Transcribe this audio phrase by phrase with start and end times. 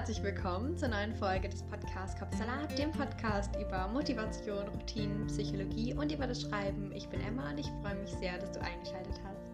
[0.00, 6.10] herzlich willkommen zur neuen Folge des Podcasts Kopfsalat, dem Podcast über Motivation, Routinen, Psychologie und
[6.10, 6.90] über das Schreiben.
[6.92, 9.44] Ich bin Emma und ich freue mich sehr, dass du eingeschaltet hast.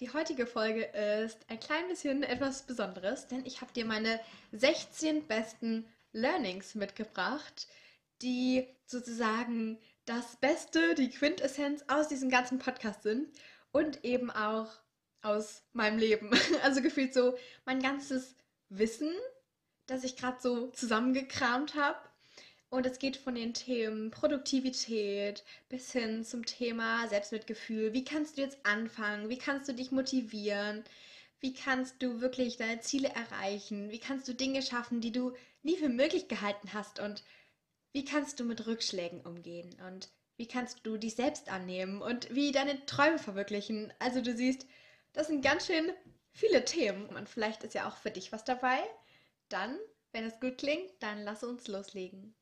[0.00, 4.18] Die heutige Folge ist ein klein bisschen etwas Besonderes, denn ich habe dir meine
[4.50, 7.68] 16 besten Learnings mitgebracht,
[8.20, 13.28] die sozusagen das Beste, die Quintessenz aus diesem ganzen Podcast sind
[13.70, 14.83] und eben auch
[15.24, 16.30] aus meinem Leben.
[16.62, 18.36] Also gefühlt so mein ganzes
[18.68, 19.12] Wissen,
[19.86, 21.98] das ich gerade so zusammengekramt habe.
[22.70, 27.92] Und es geht von den Themen Produktivität bis hin zum Thema Selbstmitgefühl.
[27.92, 29.28] Wie kannst du jetzt anfangen?
[29.28, 30.82] Wie kannst du dich motivieren?
[31.40, 33.90] Wie kannst du wirklich deine Ziele erreichen?
[33.90, 36.98] Wie kannst du Dinge schaffen, die du nie für möglich gehalten hast?
[36.98, 37.22] Und
[37.92, 39.76] wie kannst du mit Rückschlägen umgehen?
[39.86, 42.02] Und wie kannst du dich selbst annehmen?
[42.02, 43.92] Und wie deine Träume verwirklichen?
[44.00, 44.66] Also du siehst,
[45.14, 45.92] das sind ganz schön
[46.32, 48.78] viele Themen und vielleicht ist ja auch für dich was dabei.
[49.48, 49.78] Dann,
[50.12, 52.34] wenn es gut klingt, dann lass uns loslegen.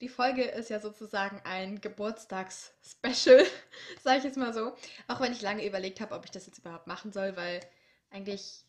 [0.00, 3.44] Die Folge ist ja sozusagen ein Geburtstags-Special,
[4.02, 4.76] sage ich jetzt mal so.
[5.08, 7.60] Auch wenn ich lange überlegt habe, ob ich das jetzt überhaupt machen soll, weil
[8.10, 8.64] eigentlich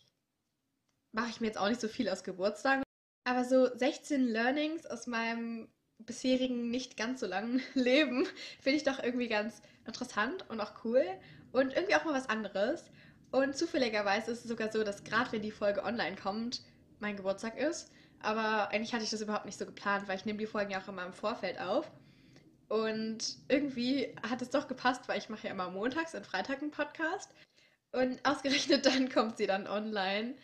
[1.11, 2.83] mache ich mir jetzt auch nicht so viel aus Geburtstagen.
[3.25, 8.25] Aber so 16 Learnings aus meinem bisherigen nicht ganz so langen Leben
[8.59, 11.05] finde ich doch irgendwie ganz interessant und auch cool
[11.51, 12.85] und irgendwie auch mal was anderes.
[13.31, 16.61] Und zufälligerweise ist es sogar so, dass gerade wenn die Folge online kommt,
[16.99, 17.91] mein Geburtstag ist.
[18.21, 20.81] Aber eigentlich hatte ich das überhaupt nicht so geplant, weil ich nehme die Folgen ja
[20.81, 21.89] auch immer im Vorfeld auf.
[22.67, 26.71] Und irgendwie hat es doch gepasst, weil ich mache ja immer montags und Freitag einen
[26.71, 27.31] Podcast.
[27.91, 30.35] Und ausgerechnet dann kommt sie dann online.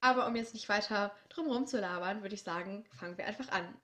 [0.00, 3.74] Aber um jetzt nicht weiter drumherum zu labern, würde ich sagen, fangen wir einfach an.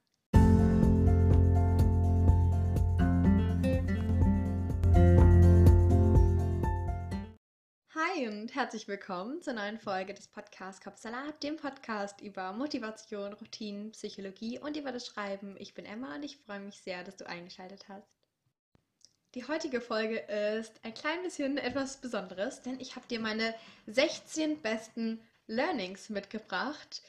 [8.03, 13.93] Hi und herzlich willkommen zur neuen Folge des Podcasts Kopfsalat, dem Podcast über Motivation, Routinen,
[13.93, 15.55] Psychologie und über das Schreiben.
[15.59, 18.09] Ich bin Emma und ich freue mich sehr, dass du eingeschaltet hast.
[19.35, 23.55] Die heutige Folge ist ein klein bisschen etwas Besonderes, denn ich habe dir meine
[23.87, 27.03] 16 besten Learnings mitgebracht,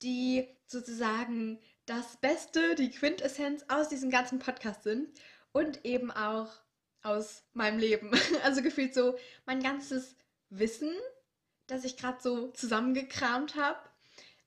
[0.00, 5.08] die sozusagen das Beste, die Quintessenz aus diesem ganzen Podcast sind
[5.50, 6.52] und eben auch
[7.02, 8.12] aus meinem Leben.
[8.44, 10.14] Also gefühlt so mein ganzes
[10.50, 10.92] Wissen,
[11.66, 13.78] das ich gerade so zusammengekramt habe.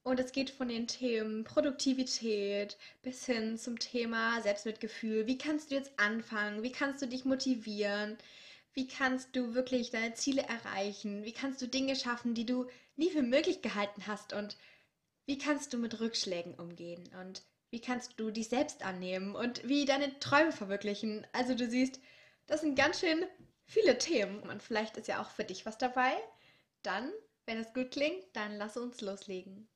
[0.02, 5.28] Und es geht von den Themen Produktivität bis hin zum Thema Selbstmitgefühl.
[5.28, 6.64] Wie kannst du jetzt anfangen?
[6.64, 8.18] Wie kannst du dich motivieren?
[8.74, 11.26] Wie kannst du wirklich deine Ziele erreichen?
[11.26, 14.32] Wie kannst du Dinge schaffen, die du nie für möglich gehalten hast?
[14.34, 14.58] Und
[15.26, 17.10] wie kannst du mit Rückschlägen umgehen?
[17.22, 19.36] Und wie kannst du dich selbst annehmen?
[19.36, 21.28] Und wie deine Träume verwirklichen?
[21.34, 22.00] Also du siehst,
[22.48, 23.26] das sind ganz schön
[23.70, 26.12] viele Themen und vielleicht ist ja auch für dich was dabei.
[26.82, 27.12] Dann,
[27.46, 29.70] wenn es gut klingt, dann lass uns loslegen.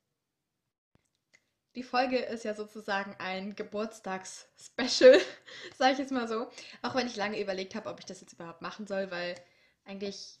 [1.76, 5.20] Die Folge ist ja sozusagen ein Geburtstags-Special,
[5.78, 6.48] sage ich jetzt mal so.
[6.82, 9.34] Auch wenn ich lange überlegt habe, ob ich das jetzt überhaupt machen soll, weil
[9.84, 10.38] eigentlich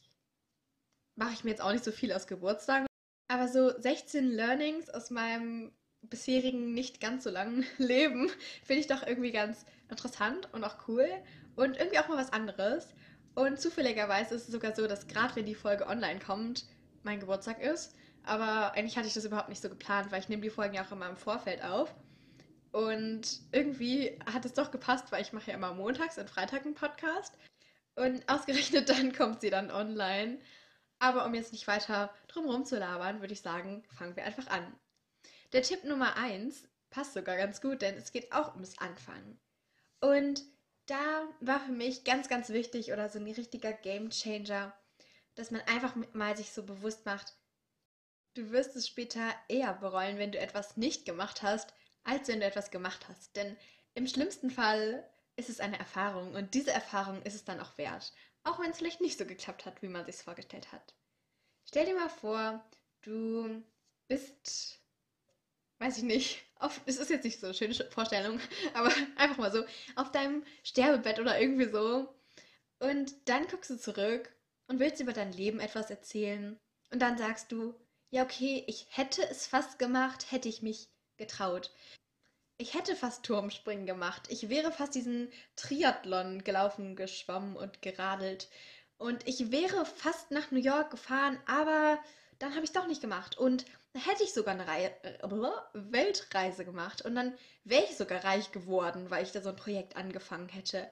[1.16, 2.86] mache ich mir jetzt auch nicht so viel aus Geburtstagen.
[3.28, 5.72] Aber so 16 Learnings aus meinem
[6.02, 8.30] bisherigen nicht ganz so langen Leben
[8.64, 11.08] finde ich doch irgendwie ganz interessant und auch cool
[11.56, 12.88] und irgendwie auch mal was anderes.
[13.34, 16.66] Und zufälligerweise ist es sogar so, dass gerade wenn die Folge online kommt,
[17.02, 17.94] mein Geburtstag ist.
[18.24, 20.84] Aber eigentlich hatte ich das überhaupt nicht so geplant, weil ich nehme die Folgen ja
[20.84, 21.94] auch immer im Vorfeld auf.
[22.72, 26.74] Und irgendwie hat es doch gepasst, weil ich mache ja immer montags und Freitag einen
[26.74, 27.36] Podcast.
[27.96, 30.38] Und ausgerechnet dann kommt sie dann online.
[30.98, 34.74] Aber um jetzt nicht weiter drumherum zu labern, würde ich sagen, fangen wir einfach an.
[35.52, 39.38] Der Tipp Nummer 1 passt sogar ganz gut, denn es geht auch ums Anfangen.
[40.00, 40.42] Und
[40.86, 44.76] da war für mich ganz, ganz wichtig oder so ein richtiger Game Changer,
[45.34, 47.34] dass man einfach mal sich so bewusst macht,
[48.34, 51.72] du wirst es später eher bereuen, wenn du etwas nicht gemacht hast,
[52.02, 53.34] als wenn du etwas gemacht hast.
[53.36, 53.56] Denn
[53.94, 58.12] im schlimmsten Fall ist es eine Erfahrung und diese Erfahrung ist es dann auch wert,
[58.44, 60.94] auch wenn es vielleicht nicht so geklappt hat, wie man sich vorgestellt hat.
[61.64, 62.64] Stell dir mal vor,
[63.02, 63.62] du
[64.06, 64.83] bist
[65.84, 68.40] weiß ich nicht, auf, es ist jetzt nicht so eine schöne Vorstellung,
[68.74, 69.64] aber einfach mal so,
[69.96, 72.08] auf deinem Sterbebett oder irgendwie so.
[72.78, 74.34] Und dann guckst du zurück
[74.66, 76.58] und willst über dein Leben etwas erzählen.
[76.90, 77.74] Und dann sagst du,
[78.10, 80.88] ja, okay, ich hätte es fast gemacht, hätte ich mich
[81.18, 81.70] getraut.
[82.56, 84.22] Ich hätte fast Turmspringen gemacht.
[84.30, 88.48] Ich wäre fast diesen Triathlon gelaufen, geschwommen und geradelt.
[88.96, 91.98] Und ich wäre fast nach New York gefahren, aber
[92.38, 93.36] dann habe ich es doch nicht gemacht.
[93.36, 95.18] Und hätte ich sogar eine Reihe, äh,
[95.72, 99.96] Weltreise gemacht und dann wäre ich sogar reich geworden, weil ich da so ein Projekt
[99.96, 100.90] angefangen hätte.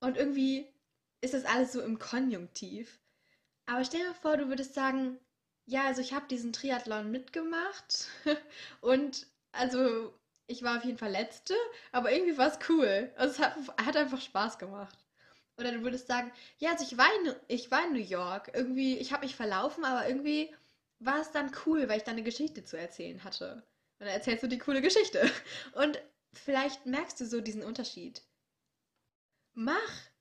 [0.00, 0.68] Und irgendwie
[1.22, 3.00] ist das alles so im Konjunktiv.
[3.66, 5.18] Aber stell dir vor, du würdest sagen,
[5.66, 8.08] ja, also ich habe diesen Triathlon mitgemacht
[8.82, 10.12] und also
[10.46, 11.54] ich war auf jeden Fall letzte,
[11.92, 13.10] aber irgendwie war es cool.
[13.16, 14.98] Also es hat, hat einfach Spaß gemacht.
[15.56, 18.50] Oder du würdest sagen, ja, also ich war in, ich war in New York.
[18.52, 20.54] Irgendwie, ich habe mich verlaufen, aber irgendwie
[20.98, 23.66] war es dann cool, weil ich da eine Geschichte zu erzählen hatte.
[23.98, 25.30] Und dann erzählst du die coole Geschichte.
[25.74, 26.00] Und
[26.32, 28.22] vielleicht merkst du so diesen Unterschied.
[29.52, 29.78] Mach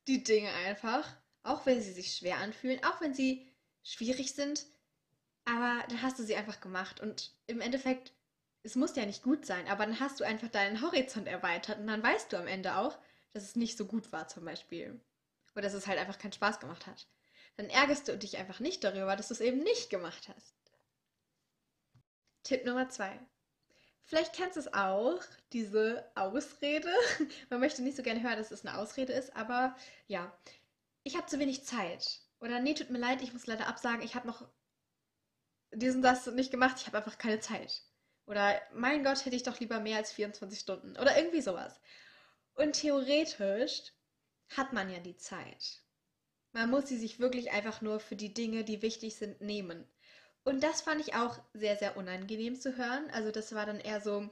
[0.08, 1.08] die Dinge einfach,
[1.44, 3.48] auch wenn sie sich schwer anfühlen, auch wenn sie
[3.84, 4.66] schwierig sind,
[5.46, 7.00] aber dann hast du sie einfach gemacht.
[7.00, 8.14] Und im Endeffekt,
[8.64, 11.88] es muss ja nicht gut sein, aber dann hast du einfach deinen Horizont erweitert und
[11.88, 12.98] dann weißt du am Ende auch,
[13.34, 15.00] dass es nicht so gut war zum Beispiel.
[15.54, 17.08] Oder dass es halt einfach keinen Spaß gemacht hat.
[17.58, 20.63] Dann ärgerst du dich einfach nicht darüber, dass du es eben nicht gemacht hast.
[22.44, 23.20] Tipp Nummer zwei.
[24.06, 25.22] Vielleicht kennst du es auch,
[25.54, 26.92] diese Ausrede.
[27.50, 29.76] Man möchte nicht so gerne hören, dass es eine Ausrede ist, aber
[30.08, 30.32] ja,
[31.04, 32.22] ich habe zu wenig Zeit.
[32.40, 34.46] Oder nee, tut mir leid, ich muss leider absagen, ich habe noch
[35.72, 37.82] diesen das nicht gemacht, ich habe einfach keine Zeit.
[38.26, 40.98] Oder mein Gott, hätte ich doch lieber mehr als 24 Stunden.
[40.98, 41.80] Oder irgendwie sowas.
[42.56, 43.92] Und theoretisch
[44.50, 45.82] hat man ja die Zeit.
[46.52, 49.88] Man muss sie sich wirklich einfach nur für die Dinge, die wichtig sind, nehmen.
[50.44, 53.10] Und das fand ich auch sehr, sehr unangenehm zu hören.
[53.12, 54.30] Also das war dann eher so,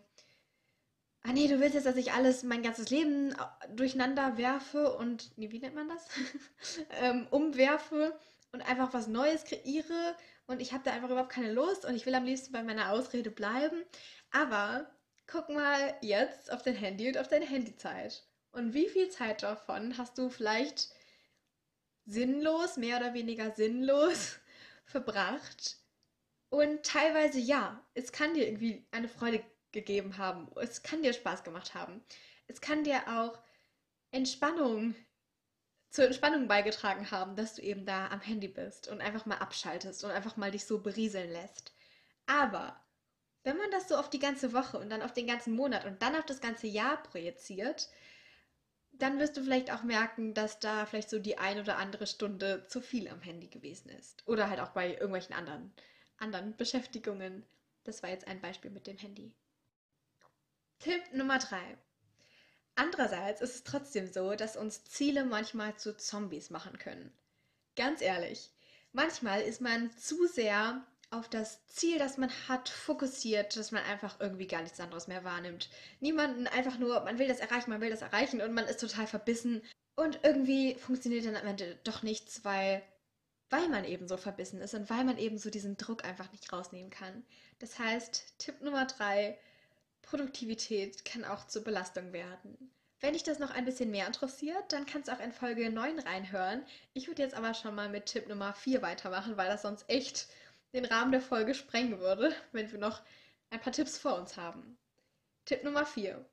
[1.23, 3.35] ah nee, du willst jetzt, dass ich alles, mein ganzes Leben
[3.75, 6.07] durcheinander werfe und, nee, wie nennt man das?
[7.01, 8.19] ähm, umwerfe
[8.51, 10.15] und einfach was Neues kreiere
[10.47, 12.91] und ich habe da einfach überhaupt keine Lust und ich will am liebsten bei meiner
[12.91, 13.83] Ausrede bleiben.
[14.31, 14.89] Aber
[15.27, 18.25] guck mal jetzt auf dein Handy und auf deine Handyzeit.
[18.51, 20.89] Und wie viel Zeit davon hast du vielleicht
[22.05, 24.39] sinnlos, mehr oder weniger sinnlos
[24.85, 25.80] verbracht?
[26.51, 30.49] Und teilweise ja, es kann dir irgendwie eine Freude gegeben haben.
[30.57, 32.03] Es kann dir Spaß gemacht haben.
[32.47, 33.41] Es kann dir auch
[34.11, 34.93] Entspannung
[35.91, 40.03] zur Entspannung beigetragen haben, dass du eben da am Handy bist und einfach mal abschaltest
[40.03, 41.73] und einfach mal dich so berieseln lässt.
[42.25, 42.83] Aber
[43.43, 46.01] wenn man das so auf die ganze Woche und dann auf den ganzen Monat und
[46.01, 47.89] dann auf das ganze Jahr projiziert,
[48.91, 52.65] dann wirst du vielleicht auch merken, dass da vielleicht so die ein oder andere Stunde
[52.67, 54.27] zu viel am Handy gewesen ist.
[54.27, 55.73] Oder halt auch bei irgendwelchen anderen,
[56.21, 57.45] anderen Beschäftigungen.
[57.83, 59.33] Das war jetzt ein Beispiel mit dem Handy.
[60.79, 61.77] Tipp Nummer drei.
[62.75, 67.11] Andererseits ist es trotzdem so, dass uns Ziele manchmal zu Zombies machen können.
[67.75, 68.49] Ganz ehrlich,
[68.91, 74.19] manchmal ist man zu sehr auf das Ziel, das man hat, fokussiert, dass man einfach
[74.19, 75.69] irgendwie gar nichts anderes mehr wahrnimmt.
[75.99, 79.07] Niemanden einfach nur, man will das erreichen, man will das erreichen und man ist total
[79.07, 79.61] verbissen.
[79.95, 82.81] Und irgendwie funktioniert dann am Ende doch nichts, weil,
[83.51, 86.51] weil man eben so verbissen ist und weil man eben so diesen Druck einfach nicht
[86.51, 87.23] rausnehmen kann.
[87.59, 89.37] Das heißt, Tipp Nummer drei,
[90.01, 92.71] Produktivität kann auch zur Belastung werden.
[93.01, 95.99] Wenn dich das noch ein bisschen mehr interessiert, dann kannst du auch in Folge 9
[95.99, 96.65] reinhören.
[96.93, 100.29] Ich würde jetzt aber schon mal mit Tipp Nummer 4 weitermachen, weil das sonst echt
[100.73, 103.01] den Rahmen der Folge sprengen würde, wenn wir noch
[103.49, 104.77] ein paar Tipps vor uns haben.
[105.43, 106.25] Tipp Nummer 4.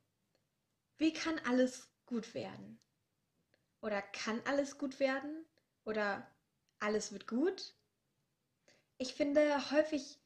[0.98, 2.78] Wie kann alles gut werden?
[3.80, 5.44] Oder kann alles gut werden?
[5.84, 6.26] Oder
[6.80, 7.74] alles wird gut?
[8.98, 10.18] Ich finde, häufig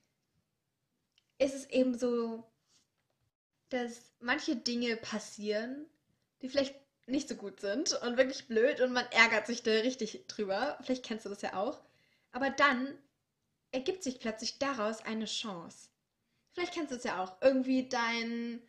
[1.39, 2.45] ist es eben so,
[3.69, 5.87] dass manche Dinge passieren,
[6.41, 6.75] die vielleicht
[7.07, 10.79] nicht so gut sind und wirklich blöd und man ärgert sich da richtig drüber.
[10.83, 11.83] Vielleicht kennst du das ja auch.
[12.31, 12.97] Aber dann
[13.73, 15.89] ergibt sich plötzlich daraus eine Chance.
[16.53, 17.41] Vielleicht kennst du es ja auch.
[17.41, 18.63] Irgendwie dein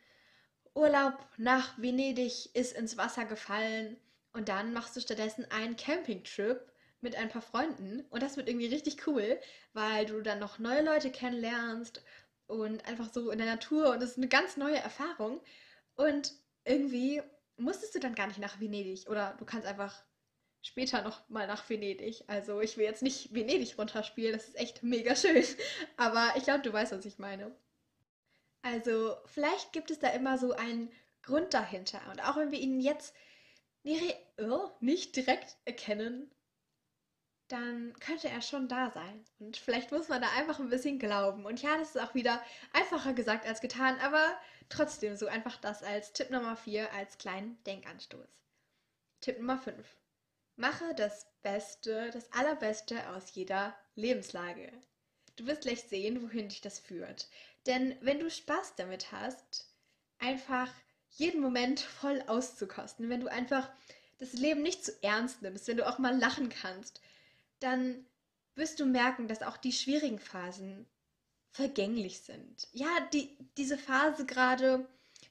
[0.73, 3.97] Urlaub nach Venedig ist ins Wasser gefallen
[4.31, 6.72] und dann machst du stattdessen einen Campingtrip
[7.03, 9.39] mit ein paar Freunden und das wird irgendwie richtig cool,
[9.73, 12.03] weil du dann noch neue Leute kennenlernst
[12.47, 15.41] und einfach so in der Natur und es ist eine ganz neue Erfahrung
[15.95, 16.33] und
[16.65, 17.21] irgendwie
[17.57, 20.03] musstest du dann gar nicht nach Venedig oder du kannst einfach
[20.61, 22.23] später noch mal nach Venedig.
[22.27, 25.43] Also ich will jetzt nicht Venedig runterspielen, das ist echt mega schön.
[25.97, 27.53] Aber ich glaube, du weißt, was ich meine.
[28.61, 30.89] Also vielleicht gibt es da immer so einen
[31.21, 32.01] Grund dahinter.
[32.09, 33.13] Und auch wenn wir ihn jetzt
[34.37, 36.31] oh, nicht direkt erkennen,
[37.47, 39.25] dann könnte er schon da sein.
[39.39, 41.45] Und vielleicht muss man da einfach ein bisschen glauben.
[41.45, 44.37] Und ja, das ist auch wieder einfacher gesagt als getan, aber
[44.69, 48.27] trotzdem so einfach das als Tipp Nummer 4 als kleinen Denkanstoß.
[49.21, 49.85] Tipp Nummer 5.
[50.55, 54.71] Mache das Beste, das Allerbeste aus jeder Lebenslage.
[55.35, 57.27] Du wirst gleich sehen, wohin dich das führt.
[57.65, 59.73] Denn wenn du Spaß damit hast,
[60.19, 60.71] einfach
[61.09, 63.69] jeden Moment voll auszukosten, wenn du einfach
[64.19, 67.01] das Leben nicht zu ernst nimmst, wenn du auch mal lachen kannst,
[67.59, 68.05] dann
[68.55, 70.87] wirst du merken, dass auch die schwierigen Phasen
[71.51, 72.67] vergänglich sind.
[72.71, 74.87] Ja, die, diese Phase gerade,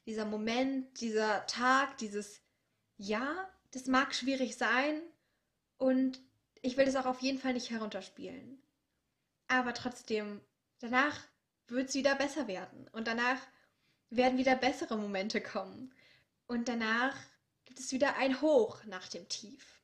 [0.07, 2.41] dieser Moment, dieser Tag, dieses
[2.97, 5.01] Ja, das mag schwierig sein
[5.79, 6.21] und
[6.63, 8.63] ich will das auch auf jeden Fall nicht herunterspielen.
[9.49, 10.41] Aber trotzdem,
[10.79, 11.19] danach
[11.67, 12.89] wird es wieder besser werden.
[12.93, 13.39] Und danach
[14.11, 15.93] werden wieder bessere Momente kommen.
[16.47, 17.17] Und danach
[17.65, 19.83] gibt es wieder ein Hoch nach dem Tief.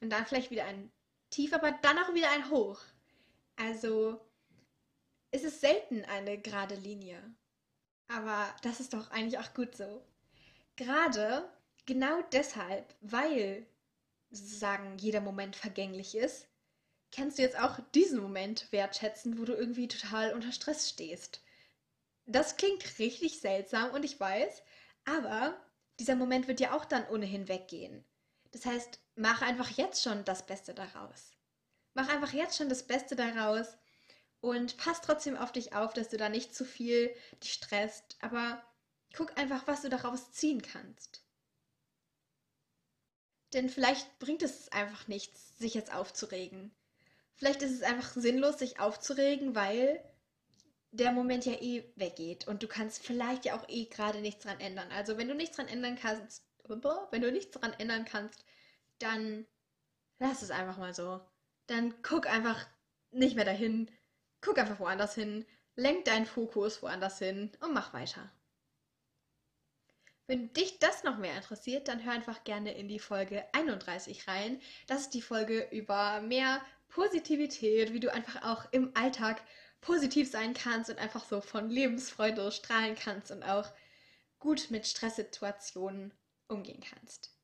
[0.00, 0.90] Und dann vielleicht wieder ein
[1.30, 2.80] Tief, aber dann auch wieder ein Hoch.
[3.56, 4.20] Also
[5.30, 7.22] es ist selten eine gerade Linie.
[8.08, 10.02] Aber das ist doch eigentlich auch gut so.
[10.76, 11.50] Gerade
[11.86, 13.66] genau deshalb, weil
[14.30, 16.48] sozusagen jeder Moment vergänglich ist,
[17.10, 21.42] kannst du jetzt auch diesen Moment wertschätzen, wo du irgendwie total unter Stress stehst.
[22.26, 24.62] Das klingt richtig seltsam und ich weiß,
[25.04, 25.58] aber
[25.98, 28.04] dieser Moment wird ja auch dann ohnehin weggehen.
[28.58, 31.30] Das heißt, mach einfach jetzt schon das Beste daraus.
[31.94, 33.78] Mach einfach jetzt schon das Beste daraus
[34.40, 38.64] und pass trotzdem auf dich auf, dass du da nicht zu viel dich stresst, aber
[39.14, 41.22] guck einfach, was du daraus ziehen kannst.
[43.52, 46.74] Denn vielleicht bringt es einfach nichts, sich jetzt aufzuregen.
[47.36, 50.02] Vielleicht ist es einfach sinnlos, sich aufzuregen, weil
[50.90, 54.58] der Moment ja eh weggeht und du kannst vielleicht ja auch eh gerade nichts dran
[54.58, 54.90] ändern.
[54.90, 58.44] Also wenn du nichts dran ändern kannst, wenn du nichts dran ändern kannst,
[58.98, 59.46] dann
[60.18, 61.20] lass es einfach mal so.
[61.66, 62.66] Dann guck einfach
[63.10, 63.90] nicht mehr dahin,
[64.40, 65.44] guck einfach woanders hin,
[65.76, 68.30] lenk deinen Fokus woanders hin und mach weiter.
[70.26, 74.60] Wenn dich das noch mehr interessiert, dann hör einfach gerne in die Folge 31 rein.
[74.86, 79.40] Das ist die Folge über mehr Positivität, wie du einfach auch im Alltag
[79.80, 83.72] positiv sein kannst und einfach so von Lebensfreude strahlen kannst und auch
[84.38, 86.12] gut mit Stresssituationen
[86.48, 87.37] umgehen kannst.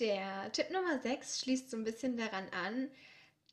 [0.00, 2.90] Der Tipp Nummer 6 schließt so ein bisschen daran an,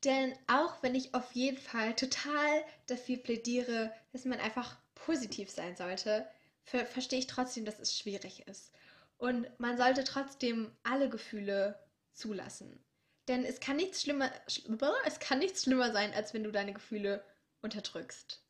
[0.04, 5.76] denn auch wenn ich auf jeden Fall total dafür plädiere, dass man einfach positiv sein
[5.76, 6.28] sollte,
[6.64, 8.72] ver verstehe ich trotzdem, dass es schwierig ist.
[9.18, 11.80] Und man sollte trotzdem alle Gefühle
[12.14, 12.84] zulassen.
[13.28, 14.32] Denn es kann nichts schlimmer,
[15.06, 17.24] es kann nichts schlimmer sein, als wenn du deine Gefühle
[17.62, 18.44] unterdrückst.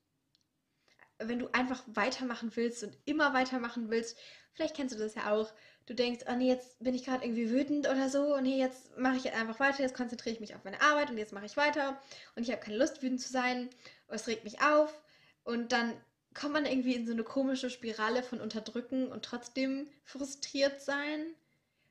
[1.18, 4.18] Wenn du einfach weitermachen willst und immer weitermachen willst,
[4.54, 5.52] vielleicht kennst du das ja auch,
[5.86, 8.98] du denkst, oh nee, jetzt bin ich gerade irgendwie wütend oder so, und nee, jetzt
[8.98, 11.58] mache ich einfach weiter, jetzt konzentriere ich mich auf meine Arbeit und jetzt mache ich
[11.58, 12.00] weiter
[12.36, 13.70] und ich habe keine Lust, wütend zu sein,
[14.08, 15.02] und es regt mich auf
[15.44, 15.94] und dann
[16.34, 21.36] kommt man irgendwie in so eine komische Spirale von Unterdrücken und trotzdem frustriert sein.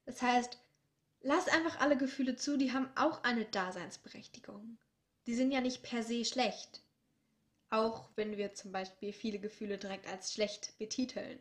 [0.07, 0.59] Das heißt,
[1.21, 4.79] lass einfach alle Gefühle zu, die haben auch eine Daseinsberechtigung.
[5.27, 6.81] Die sind ja nicht per se schlecht.
[7.69, 11.39] Auch wenn wir zum Beispiel viele Gefühle direkt als schlecht betiteln.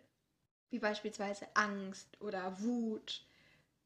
[0.70, 3.26] Wie beispielsweise Angst oder Wut.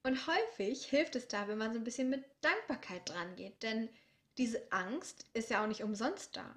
[0.03, 3.89] Und häufig hilft es da, wenn man so ein bisschen mit Dankbarkeit dran geht, denn
[4.37, 6.55] diese Angst ist ja auch nicht umsonst da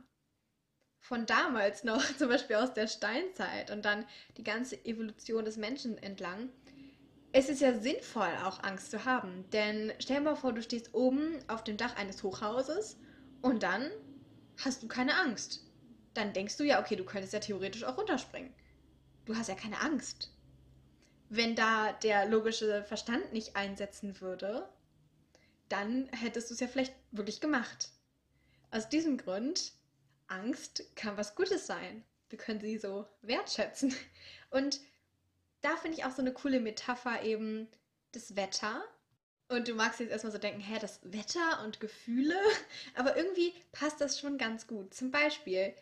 [1.06, 4.04] von damals noch, zum Beispiel aus der Steinzeit und dann
[4.36, 6.50] die ganze Evolution des Menschen entlang,
[7.32, 9.48] es ist ja sinnvoll, auch Angst zu haben.
[9.52, 12.98] Denn stell dir mal vor, du stehst oben auf dem Dach eines Hochhauses
[13.42, 13.90] und dann
[14.64, 15.62] hast du keine Angst.
[16.14, 18.52] Dann denkst du ja, okay, du könntest ja theoretisch auch runterspringen.
[19.26, 20.30] Du hast ja keine Angst.
[21.28, 24.68] Wenn da der logische Verstand nicht einsetzen würde,
[25.68, 27.90] dann hättest du es ja vielleicht wirklich gemacht.
[28.70, 29.72] Aus diesem Grund
[30.28, 32.04] Angst kann was Gutes sein.
[32.28, 33.94] Wir können sie so wertschätzen.
[34.50, 34.80] Und
[35.60, 37.68] da finde ich auch so eine coole Metapher eben
[38.12, 38.84] das Wetter.
[39.48, 42.36] Und du magst jetzt erstmal so denken, hä, das Wetter und Gefühle.
[42.94, 44.94] Aber irgendwie passt das schon ganz gut.
[44.94, 45.74] Zum Beispiel,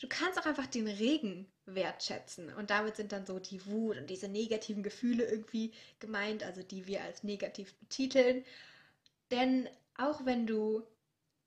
[0.00, 2.52] du kannst auch einfach den Regen wertschätzen.
[2.54, 6.86] Und damit sind dann so die Wut und diese negativen Gefühle irgendwie gemeint, also die
[6.86, 8.44] wir als negativ betiteln.
[9.30, 10.82] Denn auch wenn du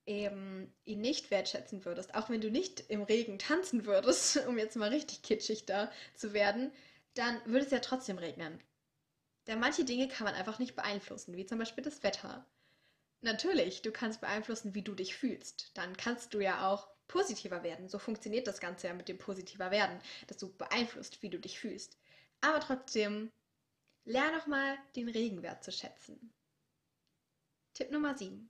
[0.05, 4.75] eben ihn nicht wertschätzen würdest, auch wenn du nicht im Regen tanzen würdest, um jetzt
[4.75, 6.71] mal richtig kitschig da zu werden,
[7.13, 8.59] dann würde es ja trotzdem regnen.
[9.47, 12.45] Denn manche Dinge kann man einfach nicht beeinflussen, wie zum Beispiel das Wetter.
[13.21, 15.71] Natürlich, du kannst beeinflussen, wie du dich fühlst.
[15.75, 17.89] Dann kannst du ja auch positiver werden.
[17.89, 21.59] So funktioniert das Ganze ja mit dem positiver werden, dass du beeinflusst, wie du dich
[21.59, 21.97] fühlst.
[22.41, 23.31] Aber trotzdem,
[24.05, 26.33] lerne doch mal den Regenwert zu schätzen.
[27.73, 28.49] Tipp Nummer 7.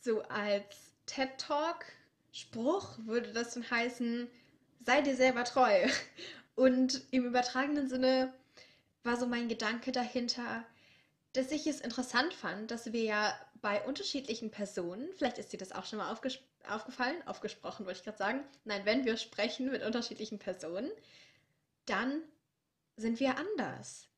[0.00, 1.84] So als TED Talk
[2.32, 4.30] Spruch würde das dann heißen,
[4.84, 5.88] sei dir selber treu.
[6.54, 8.32] Und im übertragenen Sinne
[9.02, 10.64] war so mein Gedanke dahinter,
[11.32, 15.72] dass ich es interessant fand, dass wir ja bei unterschiedlichen Personen, vielleicht ist dir das
[15.72, 16.38] auch schon mal aufges
[16.68, 20.90] aufgefallen, aufgesprochen wollte ich gerade sagen, nein, wenn wir sprechen mit unterschiedlichen Personen,
[21.86, 22.22] dann
[22.96, 24.08] sind wir anders.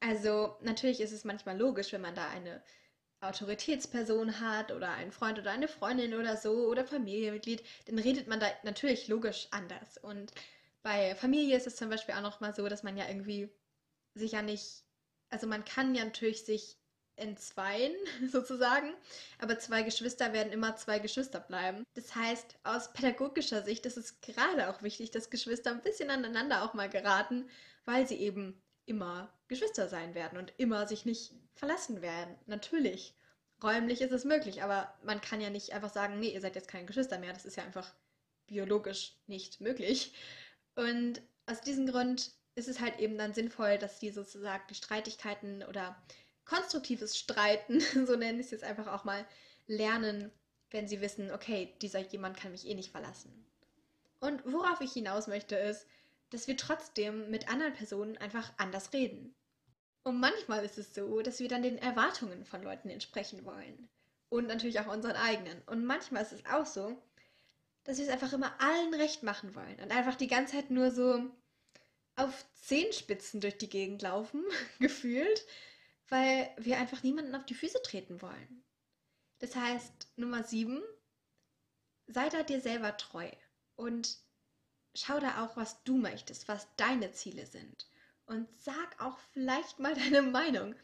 [0.00, 2.62] Also natürlich ist es manchmal logisch, wenn man da eine
[3.20, 8.40] Autoritätsperson hat oder einen Freund oder eine Freundin oder so oder Familienmitglied, dann redet man
[8.40, 9.96] da natürlich logisch anders.
[9.98, 10.32] Und
[10.82, 13.50] bei Familie ist es zum Beispiel auch noch mal so, dass man ja irgendwie
[14.14, 14.84] sich ja nicht,
[15.30, 16.76] also man kann ja natürlich sich
[17.16, 17.92] entzweien,
[18.30, 18.94] sozusagen.
[19.38, 21.84] Aber zwei Geschwister werden immer zwei Geschwister bleiben.
[21.94, 26.64] Das heißt, aus pädagogischer Sicht ist es gerade auch wichtig, dass Geschwister ein bisschen aneinander
[26.64, 27.48] auch mal geraten,
[27.84, 32.36] weil sie eben immer Geschwister sein werden und immer sich nicht verlassen werden.
[32.46, 33.14] Natürlich.
[33.62, 36.68] Räumlich ist es möglich, aber man kann ja nicht einfach sagen, nee, ihr seid jetzt
[36.68, 37.32] keine Geschwister mehr.
[37.32, 37.94] Das ist ja einfach
[38.46, 40.12] biologisch nicht möglich.
[40.74, 45.62] Und aus diesem Grund ist es halt eben dann sinnvoll, dass die sozusagen die Streitigkeiten
[45.64, 45.96] oder
[46.44, 49.24] konstruktives Streiten, so nenne ich es jetzt einfach auch mal,
[49.66, 50.30] lernen,
[50.70, 53.46] wenn sie wissen, okay, dieser jemand kann mich eh nicht verlassen.
[54.20, 55.86] Und worauf ich hinaus möchte, ist,
[56.30, 59.34] dass wir trotzdem mit anderen Personen einfach anders reden.
[60.02, 63.88] Und manchmal ist es so, dass wir dann den Erwartungen von Leuten entsprechen wollen.
[64.28, 65.62] Und natürlich auch unseren eigenen.
[65.66, 67.00] Und manchmal ist es auch so,
[67.84, 70.90] dass wir es einfach immer allen recht machen wollen und einfach die ganze Zeit nur
[70.90, 71.30] so
[72.16, 74.42] auf Zehenspitzen durch die Gegend laufen,
[74.78, 75.44] gefühlt,
[76.08, 78.64] weil wir einfach niemanden auf die Füße treten wollen.
[79.38, 80.82] Das heißt, Nummer 7,
[82.06, 83.30] sei da dir selber treu
[83.76, 84.18] und
[84.94, 87.88] schau da auch, was du möchtest, was deine Ziele sind.
[88.26, 90.74] Und sag auch vielleicht mal deine Meinung.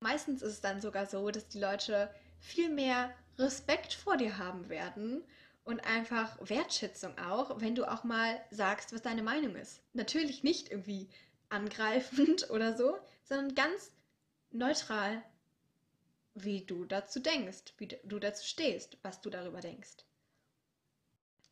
[0.00, 4.68] Meistens ist es dann sogar so, dass die Leute viel mehr Respekt vor dir haben
[4.68, 5.24] werden
[5.64, 9.80] und einfach Wertschätzung auch, wenn du auch mal sagst, was deine Meinung ist.
[9.92, 11.08] Natürlich nicht irgendwie
[11.48, 13.92] angreifend oder so, sondern ganz
[14.52, 15.22] neutral,
[16.34, 20.04] wie du dazu denkst, wie du dazu stehst, was du darüber denkst.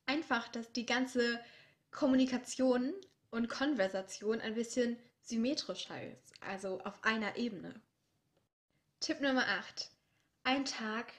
[0.06, 1.40] Einfach, dass die ganze
[1.90, 2.94] Kommunikation
[3.30, 7.80] und Konversation ein bisschen symmetrischer ist, also auf einer Ebene.
[9.00, 9.90] Tipp Nummer 8.
[10.42, 11.12] Ein Tag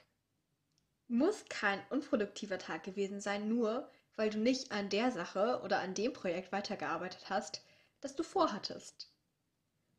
[1.08, 5.94] muss kein unproduktiver Tag gewesen sein, nur weil du nicht an der Sache oder an
[5.94, 7.62] dem Projekt weitergearbeitet hast,
[8.00, 9.10] das du vorhattest.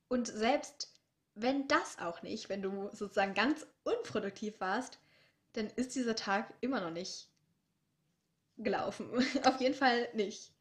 [0.08, 0.93] Und selbst
[1.36, 5.00] wenn das auch nicht, wenn du sozusagen ganz unproduktiv warst,
[5.54, 7.30] dann ist dieser Tag immer noch nicht
[8.58, 9.10] gelaufen.
[9.44, 10.52] Auf jeden Fall nicht.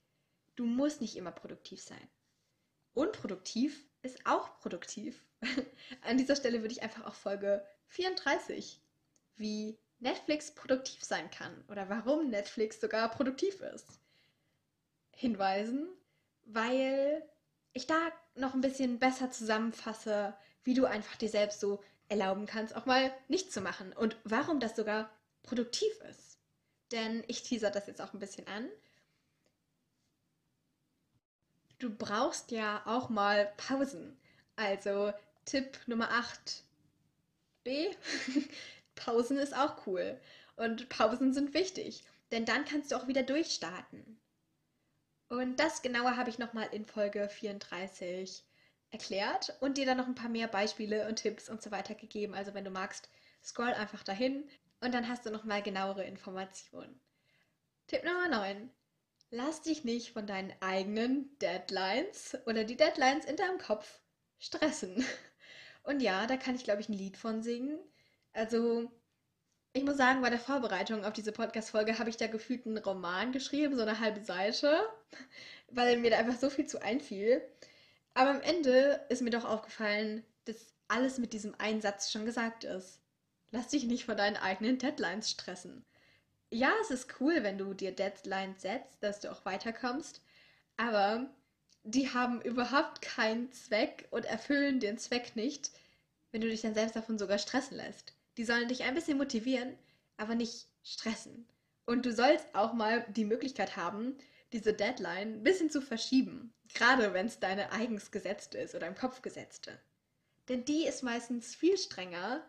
[0.56, 2.08] Du musst nicht immer produktiv sein.
[2.94, 5.24] Unproduktiv ist auch produktiv.
[6.02, 8.80] An dieser Stelle würde ich einfach auf Folge 34,
[9.36, 14.00] wie Netflix produktiv sein kann oder warum Netflix sogar produktiv ist,
[15.14, 15.88] hinweisen,
[16.44, 17.26] weil
[17.72, 22.76] ich da noch ein bisschen besser zusammenfasse, wie du einfach dir selbst so erlauben kannst,
[22.76, 25.10] auch mal nichts zu machen und warum das sogar
[25.42, 26.38] produktiv ist.
[26.90, 28.68] Denn ich teaser das jetzt auch ein bisschen an.
[31.78, 34.16] Du brauchst ja auch mal Pausen.
[34.56, 35.12] Also
[35.46, 36.10] Tipp Nummer
[37.64, 37.96] 8b.
[38.94, 40.20] Pausen ist auch cool.
[40.56, 42.04] Und Pausen sind wichtig.
[42.30, 44.20] Denn dann kannst du auch wieder durchstarten.
[45.28, 48.44] Und das genauer habe ich nochmal in Folge 34
[48.92, 52.34] erklärt und dir dann noch ein paar mehr Beispiele und Tipps und so weiter gegeben.
[52.34, 53.08] Also wenn du magst,
[53.42, 54.48] scroll einfach dahin
[54.80, 57.00] und dann hast du nochmal genauere Informationen.
[57.86, 58.70] Tipp Nummer 9.
[59.30, 64.00] Lass dich nicht von deinen eigenen Deadlines oder die Deadlines in deinem Kopf
[64.38, 65.04] stressen.
[65.84, 67.78] Und ja, da kann ich, glaube ich, ein Lied von singen.
[68.34, 68.90] Also,
[69.72, 73.32] ich muss sagen, bei der Vorbereitung auf diese Podcast-Folge habe ich da gefühlt einen Roman
[73.32, 74.80] geschrieben, so eine halbe Seite,
[75.70, 77.42] weil mir da einfach so viel zu einfiel.
[78.14, 82.64] Aber am Ende ist mir doch aufgefallen, dass alles mit diesem einen Satz schon gesagt
[82.64, 83.00] ist.
[83.50, 85.84] Lass dich nicht von deinen eigenen Deadlines stressen.
[86.50, 90.20] Ja, es ist cool, wenn du dir Deadlines setzt, dass du auch weiterkommst,
[90.76, 91.30] aber
[91.84, 95.70] die haben überhaupt keinen Zweck und erfüllen den Zweck nicht,
[96.30, 98.14] wenn du dich dann selbst davon sogar stressen lässt.
[98.36, 99.76] Die sollen dich ein bisschen motivieren,
[100.16, 101.46] aber nicht stressen.
[101.84, 104.16] Und du sollst auch mal die Möglichkeit haben,
[104.52, 106.52] diese Deadline ein bisschen zu verschieben.
[106.74, 109.78] Gerade wenn es deine eigens gesetzte ist oder im Kopf gesetzte.
[110.48, 112.44] Denn die ist meistens viel strenger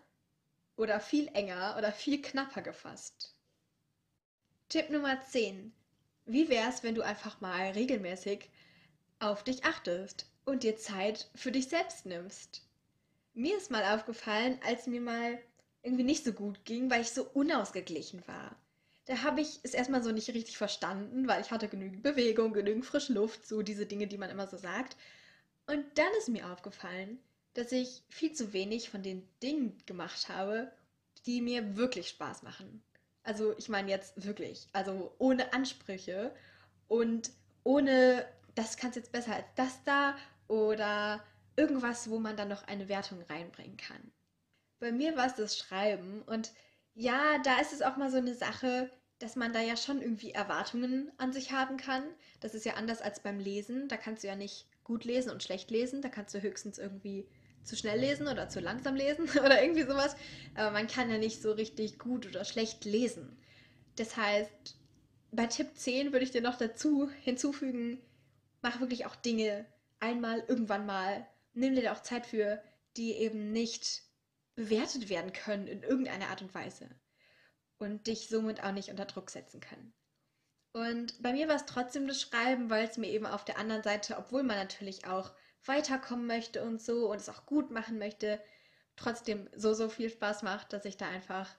[0.75, 3.35] oder viel enger oder viel knapper gefasst.
[4.69, 5.73] Tipp Nummer 10.
[6.25, 8.49] Wie wär's, wenn du einfach mal regelmäßig
[9.19, 12.67] auf dich achtest und dir Zeit für dich selbst nimmst?
[13.33, 15.39] Mir ist mal aufgefallen, als mir mal
[15.81, 18.55] irgendwie nicht so gut ging, weil ich so unausgeglichen war.
[19.05, 22.85] Da habe ich es erstmal so nicht richtig verstanden, weil ich hatte genügend Bewegung, genügend
[22.85, 24.95] frische Luft, so diese Dinge, die man immer so sagt.
[25.67, 27.19] Und dann ist mir aufgefallen,
[27.53, 30.71] dass ich viel zu wenig von den Dingen gemacht habe,
[31.25, 32.83] die mir wirklich Spaß machen.
[33.23, 36.33] Also ich meine jetzt wirklich, also ohne Ansprüche
[36.87, 37.31] und
[37.63, 41.23] ohne, das kannst jetzt besser als das da oder
[41.55, 44.11] irgendwas, wo man dann noch eine Wertung reinbringen kann.
[44.79, 46.51] Bei mir war es das Schreiben und
[46.95, 50.31] ja, da ist es auch mal so eine Sache, dass man da ja schon irgendwie
[50.31, 52.03] Erwartungen an sich haben kann.
[52.41, 53.87] Das ist ja anders als beim Lesen.
[53.87, 56.01] Da kannst du ja nicht gut lesen und schlecht lesen.
[56.01, 57.27] Da kannst du höchstens irgendwie
[57.63, 60.15] zu schnell lesen oder zu langsam lesen oder irgendwie sowas.
[60.55, 63.37] Aber man kann ja nicht so richtig gut oder schlecht lesen.
[63.95, 64.75] Das heißt,
[65.31, 67.99] bei Tipp 10 würde ich dir noch dazu hinzufügen,
[68.61, 69.65] mach wirklich auch Dinge
[69.99, 71.25] einmal, irgendwann mal.
[71.53, 72.61] Nimm dir da auch Zeit für,
[72.97, 74.03] die eben nicht
[74.55, 76.89] bewertet werden können in irgendeiner Art und Weise.
[77.77, 79.93] Und dich somit auch nicht unter Druck setzen können.
[80.73, 83.83] Und bei mir war es trotzdem das Schreiben, weil es mir eben auf der anderen
[83.83, 85.31] Seite, obwohl man natürlich auch
[85.65, 88.41] weiterkommen möchte und so und es auch gut machen möchte,
[88.95, 91.49] trotzdem so, so viel Spaß macht, dass ich da einfach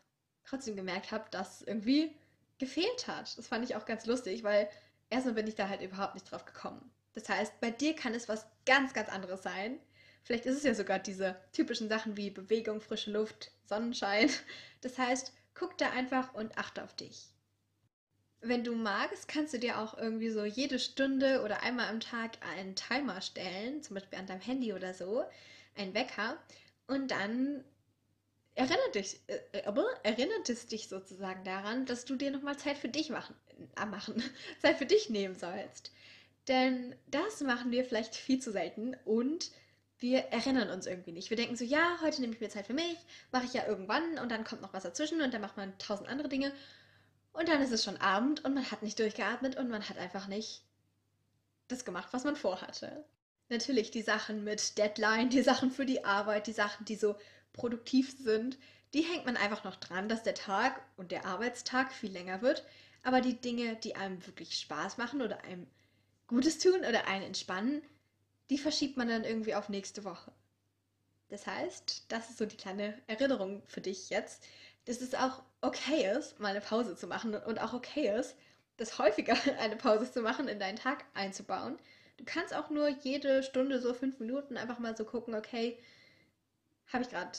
[0.44, 2.14] trotzdem gemerkt habe, dass irgendwie
[2.58, 3.36] gefehlt hat.
[3.38, 4.68] Das fand ich auch ganz lustig, weil
[5.10, 6.92] erstmal bin ich da halt überhaupt nicht drauf gekommen.
[7.14, 9.78] Das heißt, bei dir kann es was ganz, ganz anderes sein.
[10.24, 14.30] Vielleicht ist es ja sogar diese typischen Sachen wie Bewegung, frische Luft, Sonnenschein.
[14.80, 17.28] Das heißt, guck da einfach und achte auf dich.
[18.40, 22.32] Wenn du magst, kannst du dir auch irgendwie so jede Stunde oder einmal am Tag
[22.54, 25.24] einen Timer stellen, zum Beispiel an deinem Handy oder so,
[25.74, 26.36] einen Wecker,
[26.86, 27.64] und dann
[28.54, 32.78] erinnert dich, äh, äh, aber erinnert es dich sozusagen daran, dass du dir nochmal Zeit
[32.78, 33.34] für dich machen,
[33.76, 34.22] äh, machen,
[34.60, 35.92] Zeit für dich nehmen sollst.
[36.48, 39.50] Denn das machen wir vielleicht viel zu selten und
[39.98, 41.30] wir erinnern uns irgendwie nicht.
[41.30, 42.96] Wir denken so, ja, heute nehme ich mir Zeit für mich,
[43.32, 46.08] mache ich ja irgendwann und dann kommt noch was dazwischen und dann macht man tausend
[46.08, 46.52] andere Dinge.
[47.32, 50.28] Und dann ist es schon Abend und man hat nicht durchgeatmet und man hat einfach
[50.28, 50.62] nicht
[51.68, 53.04] das gemacht, was man vorhatte.
[53.48, 57.16] Natürlich die Sachen mit Deadline, die Sachen für die Arbeit, die Sachen, die so
[57.52, 58.58] produktiv sind,
[58.94, 62.64] die hängt man einfach noch dran, dass der Tag und der Arbeitstag viel länger wird.
[63.02, 65.66] Aber die Dinge, die einem wirklich Spaß machen oder einem
[66.26, 67.82] Gutes tun oder einen entspannen,
[68.50, 70.32] die verschiebt man dann irgendwie auf nächste Woche.
[71.28, 74.44] Das heißt, das ist so die kleine Erinnerung für dich jetzt,
[74.84, 78.36] dass es auch okay ist, mal eine Pause zu machen und auch okay ist,
[78.76, 81.78] das häufiger eine Pause zu machen, in deinen Tag einzubauen.
[82.16, 85.78] Du kannst auch nur jede Stunde so fünf Minuten einfach mal so gucken, okay,
[86.92, 87.32] habe ich gerade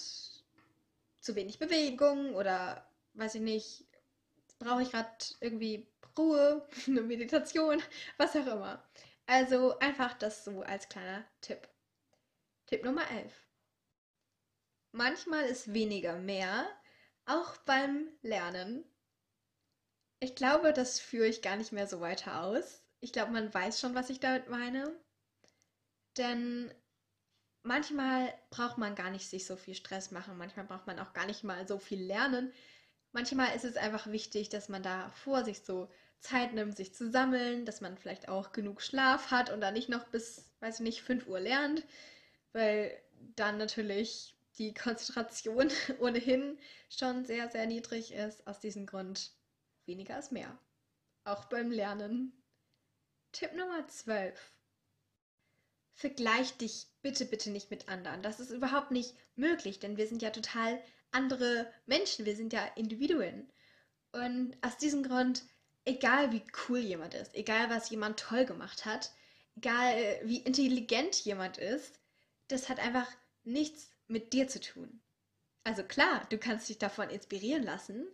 [1.20, 3.86] zu wenig Bewegung oder weiß ich nicht,
[4.60, 5.88] brauche ich gerade irgendwie
[6.18, 7.82] Ruhe, eine Meditation,
[8.18, 8.84] was auch immer.
[9.28, 11.68] Also einfach das so als kleiner Tipp.
[12.68, 13.34] Tipp Nummer 11.
[14.92, 16.68] Manchmal ist weniger mehr,
[17.26, 18.86] auch beim Lernen.
[20.20, 22.84] Ich glaube, das führe ich gar nicht mehr so weiter aus.
[23.00, 24.98] Ich glaube, man weiß schon, was ich damit meine.
[26.18, 26.74] Denn
[27.64, 31.26] manchmal braucht man gar nicht sich so viel Stress machen, manchmal braucht man auch gar
[31.26, 32.54] nicht mal so viel lernen.
[33.16, 37.10] Manchmal ist es einfach wichtig, dass man da vor sich so Zeit nimmt, sich zu
[37.10, 40.84] sammeln, dass man vielleicht auch genug Schlaf hat und dann nicht noch bis, weiß ich
[40.84, 41.86] nicht, 5 Uhr lernt,
[42.52, 42.92] weil
[43.38, 48.46] dann natürlich die Konzentration ohnehin schon sehr, sehr niedrig ist.
[48.48, 49.32] Aus diesem Grund
[49.86, 50.60] weniger ist mehr.
[51.24, 52.34] Auch beim Lernen.
[53.32, 54.38] Tipp Nummer 12.
[55.94, 58.22] Vergleich dich bitte, bitte nicht mit anderen.
[58.24, 60.82] Das ist überhaupt nicht möglich, denn wir sind ja total
[61.16, 62.26] andere Menschen.
[62.26, 63.50] Wir sind ja Individuen.
[64.12, 65.44] Und aus diesem Grund
[65.86, 69.12] egal wie cool jemand ist, egal was jemand toll gemacht hat,
[69.56, 72.00] egal wie intelligent jemand ist,
[72.48, 73.08] das hat einfach
[73.44, 75.02] nichts mit dir zu tun.
[75.64, 78.06] Also klar, du kannst dich davon inspirieren lassen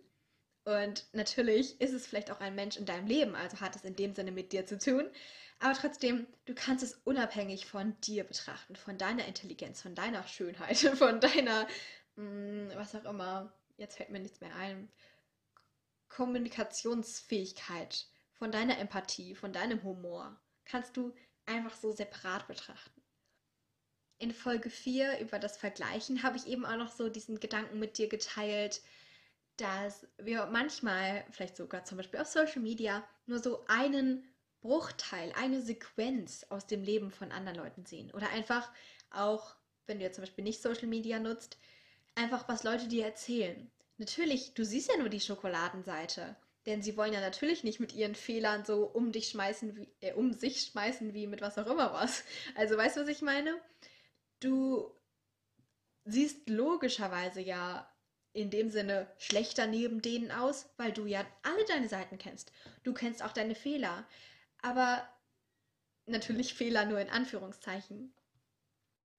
[0.64, 3.96] und natürlich ist es vielleicht auch ein Mensch in deinem Leben, also hat es in
[3.96, 5.10] dem Sinne mit dir zu tun,
[5.58, 10.78] aber trotzdem, du kannst es unabhängig von dir betrachten, von deiner Intelligenz, von deiner Schönheit,
[10.98, 11.66] von deiner,
[12.16, 14.90] mm, was auch immer, jetzt fällt mir nichts mehr ein,
[16.08, 21.14] Kommunikationsfähigkeit, von deiner Empathie, von deinem Humor, kannst du
[21.46, 23.00] einfach so separat betrachten.
[24.18, 27.98] In Folge 4 über das Vergleichen habe ich eben auch noch so diesen Gedanken mit
[27.98, 28.82] dir geteilt,
[29.56, 34.24] dass wir manchmal, vielleicht sogar zum Beispiel auf Social Media, nur so einen
[34.60, 38.10] Bruchteil, eine Sequenz aus dem Leben von anderen Leuten sehen.
[38.12, 38.72] Oder einfach
[39.10, 41.58] auch, wenn du jetzt zum Beispiel nicht Social Media nutzt,
[42.14, 43.70] einfach was Leute dir erzählen.
[43.98, 46.36] Natürlich, du siehst ja nur die Schokoladenseite.
[46.66, 50.12] Denn sie wollen ja natürlich nicht mit ihren Fehlern so um dich schmeißen, wie, äh,
[50.12, 52.24] um sich schmeißen, wie mit was auch immer was.
[52.54, 53.60] Also weißt du, was ich meine?
[54.38, 54.92] Du
[56.04, 57.88] siehst logischerweise ja
[58.32, 62.52] in dem Sinne schlechter neben denen aus, weil du ja alle deine Seiten kennst.
[62.82, 64.06] Du kennst auch deine Fehler.
[64.62, 65.06] Aber
[66.06, 68.14] natürlich Fehler nur in Anführungszeichen.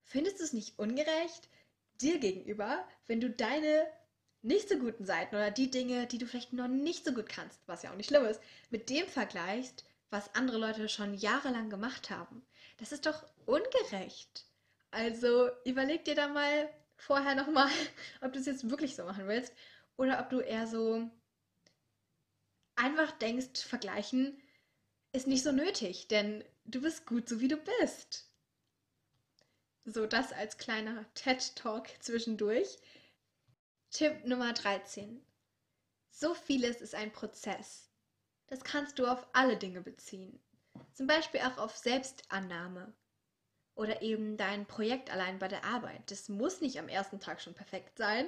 [0.03, 1.49] Findest du es nicht ungerecht
[2.01, 3.85] dir gegenüber, wenn du deine
[4.41, 7.61] nicht so guten Seiten oder die Dinge, die du vielleicht noch nicht so gut kannst,
[7.65, 12.09] was ja auch nicht schlimm ist, mit dem vergleichst, was andere Leute schon jahrelang gemacht
[12.09, 12.45] haben.
[12.77, 14.45] Das ist doch ungerecht.
[14.91, 17.69] Also überleg dir da mal vorher nochmal,
[18.21, 19.53] ob du es jetzt wirklich so machen willst
[19.95, 21.09] oder ob du eher so
[22.75, 24.41] einfach denkst, vergleichen
[25.13, 28.32] ist nicht so nötig, denn du bist gut so wie du bist.
[29.85, 32.77] So das als kleiner TED-Talk zwischendurch.
[33.91, 35.21] Tipp Nummer 13.
[36.09, 37.89] So vieles ist ein Prozess.
[38.47, 40.39] Das kannst du auf alle Dinge beziehen.
[40.93, 42.93] Zum Beispiel auch auf Selbstannahme.
[43.75, 46.11] Oder eben dein Projekt allein bei der Arbeit.
[46.11, 48.27] Das muss nicht am ersten Tag schon perfekt sein.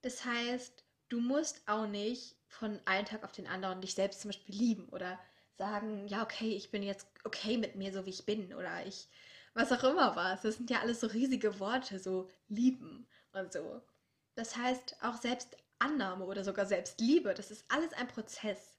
[0.00, 4.30] Das heißt, du musst auch nicht von einem Tag auf den anderen dich selbst zum
[4.30, 5.18] Beispiel lieben oder
[5.56, 8.54] sagen, ja, okay, ich bin jetzt okay mit mir, so wie ich bin.
[8.54, 9.08] Oder ich,
[9.54, 10.38] was auch immer war.
[10.42, 13.82] Das sind ja alles so riesige Worte, so lieben und so.
[14.34, 18.76] Das heißt, auch Selbstannahme oder sogar Selbstliebe, das ist alles ein Prozess.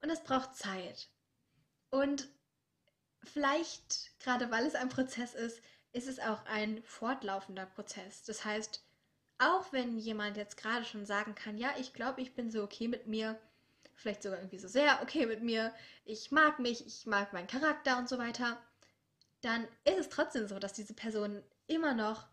[0.00, 1.08] Und es braucht Zeit.
[1.90, 2.28] Und
[3.22, 5.60] vielleicht, gerade weil es ein Prozess ist,
[5.92, 8.24] ist es auch ein fortlaufender Prozess.
[8.24, 8.84] Das heißt,
[9.38, 12.88] auch wenn jemand jetzt gerade schon sagen kann, ja, ich glaube, ich bin so okay
[12.88, 13.38] mit mir,
[13.94, 15.72] vielleicht sogar irgendwie so sehr okay mit mir,
[16.04, 18.58] ich mag mich, ich mag meinen Charakter und so weiter,
[19.44, 22.28] dann ist es trotzdem so, dass diese Person immer noch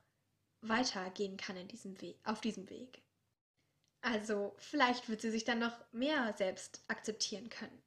[0.61, 3.01] weitergehen kann in diesem Weg, auf diesem Weg.
[4.01, 7.81] Also vielleicht wird sie sich dann noch mehr selbst akzeptieren können.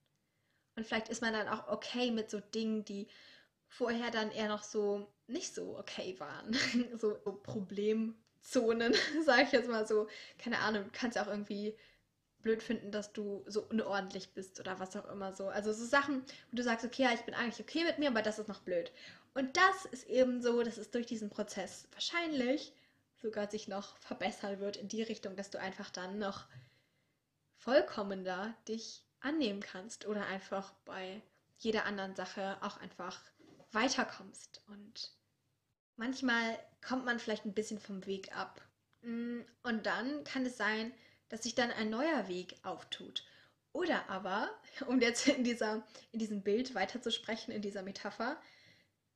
[0.77, 3.09] Und vielleicht ist man dann auch okay mit so Dingen, die
[3.69, 6.53] vorher dann eher noch so nicht so okay waren.
[6.99, 10.09] so Problemzonen, sage ich jetzt mal so.
[10.39, 11.77] Keine Ahnung, du kannst auch irgendwie
[12.45, 15.49] blöd finden, dass du so unordentlich bist oder was auch immer so.
[15.49, 18.23] Also so Sachen, wo du sagst, okay, ja, ich bin eigentlich okay mit mir, aber
[18.23, 18.93] das ist noch blöd.
[19.35, 22.73] Und das ist eben so, dass es durch diesen Prozess wahrscheinlich
[23.21, 26.47] sogar sich noch verbessern wird in die Richtung, dass du einfach dann noch
[27.57, 31.23] vollkommener dich annehmen kannst oder einfach bei
[31.59, 33.19] jeder anderen Sache auch einfach
[33.73, 34.63] weiterkommst.
[34.69, 35.17] Und
[35.97, 38.61] manchmal kommt man vielleicht ein bisschen vom Weg ab.
[39.01, 40.93] Mm, und dann kann es sein,
[41.29, 43.25] dass sich dann ein neuer Weg auftut.
[43.73, 44.51] Oder aber,
[44.87, 48.41] um jetzt in, dieser, in diesem Bild weiterzusprechen, in dieser Metapher,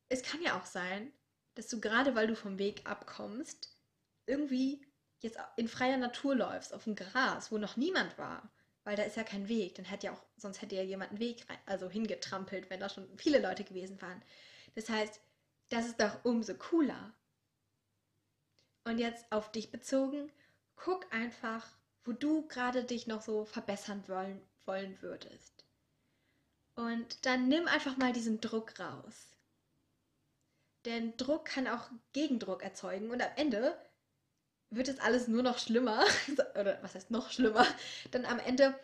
[0.09, 1.13] es kann ja auch sein,
[1.55, 3.77] dass du gerade weil du vom Weg abkommst,
[4.27, 4.87] irgendwie
[5.21, 8.51] jetzt in freier Natur läufst, auf dem Gras, wo noch niemand war.
[8.85, 9.75] Weil da ist ja kein Weg.
[9.75, 12.89] Dann hätte ja auch, sonst hätte ja jemand einen Weg rein, also hingetrampelt, wenn da
[12.89, 14.23] schon viele Leute gewesen waren.
[14.75, 15.21] Das heißt,
[15.69, 17.13] das ist doch umso cooler.
[18.85, 20.33] Und jetzt auf dich bezogen,
[20.77, 21.78] guck einfach,
[22.09, 25.67] wo du gerade dich noch so verbessern wollen, wollen würdest.
[26.75, 29.29] Und dann nimm einfach mal diesen Druck raus.
[30.87, 33.79] Denn Druck kann auch Gegendruck erzeugen und am Ende
[34.71, 36.03] wird es alles nur noch schlimmer.
[36.59, 37.67] Oder was heißt noch schlimmer?
[38.11, 38.75] Dann am Ende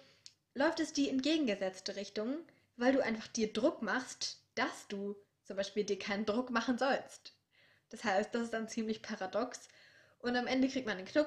[0.55, 2.37] läuft es die entgegengesetzte Richtung,
[2.77, 7.33] weil du einfach dir Druck machst, dass du zum Beispiel dir keinen Druck machen sollst.
[7.89, 9.67] Das heißt, das ist dann ziemlich paradox.
[10.25, 11.27] Und am Ende kriegt man einen, Kno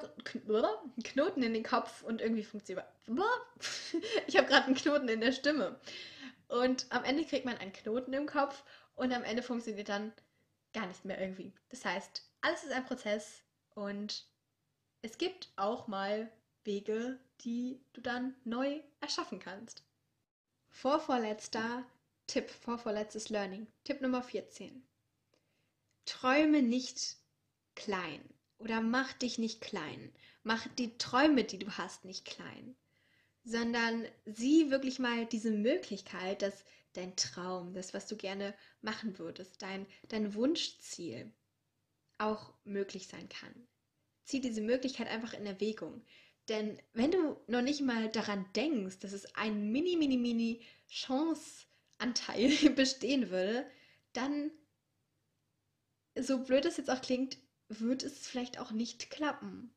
[0.56, 2.84] einen Knoten in den Kopf und irgendwie funktioniert.
[4.26, 5.78] Ich habe gerade einen Knoten in der Stimme.
[6.48, 8.64] Und am Ende kriegt man einen Knoten im Kopf
[8.96, 10.12] und am Ende funktioniert dann
[10.72, 11.52] gar nicht mehr irgendwie.
[11.68, 14.26] Das heißt, alles ist ein Prozess und
[15.02, 16.28] es gibt auch mal
[16.64, 19.84] Wege, die du dann neu erschaffen kannst.
[20.70, 21.84] Vorvorletzter
[22.26, 23.68] Tipp, vorvorletztes Learning.
[23.84, 24.82] Tipp Nummer 14.
[26.04, 27.16] Träume nicht
[27.76, 30.12] klein oder mach dich nicht klein.
[30.42, 32.76] Mach die Träume, die du hast, nicht klein,
[33.44, 39.62] sondern sieh wirklich mal diese Möglichkeit, dass dein Traum, das, was du gerne machen würdest,
[39.62, 41.32] dein, dein Wunschziel
[42.18, 43.54] auch möglich sein kann.
[44.24, 46.04] Zieh diese Möglichkeit einfach in Erwägung.
[46.48, 52.70] Denn wenn du noch nicht mal daran denkst, dass es ein mini, mini, mini Chanceanteil
[52.76, 53.70] bestehen würde,
[54.12, 54.50] dann,
[56.18, 59.74] so blöd es jetzt auch klingt, wird es vielleicht auch nicht klappen.